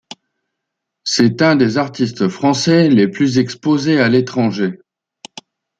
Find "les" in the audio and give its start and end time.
2.89-3.07